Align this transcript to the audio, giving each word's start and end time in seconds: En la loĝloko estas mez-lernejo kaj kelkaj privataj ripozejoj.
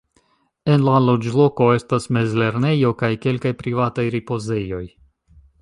En 0.75 0.85
la 0.87 0.95
loĝloko 1.07 1.67
estas 1.75 2.09
mez-lernejo 2.17 2.93
kaj 3.05 3.13
kelkaj 3.27 3.55
privataj 3.63 4.11
ripozejoj. 4.17 4.85